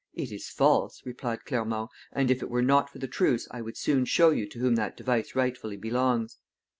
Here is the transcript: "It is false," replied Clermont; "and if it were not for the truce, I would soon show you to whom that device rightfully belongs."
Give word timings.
"It 0.15 0.31
is 0.31 0.49
false," 0.49 1.03
replied 1.05 1.45
Clermont; 1.45 1.91
"and 2.11 2.31
if 2.31 2.41
it 2.41 2.49
were 2.49 2.63
not 2.63 2.89
for 2.89 2.97
the 2.97 3.07
truce, 3.07 3.47
I 3.51 3.61
would 3.61 3.77
soon 3.77 4.05
show 4.05 4.31
you 4.31 4.49
to 4.49 4.57
whom 4.57 4.73
that 4.73 4.97
device 4.97 5.35
rightfully 5.35 5.77
belongs." 5.77 6.39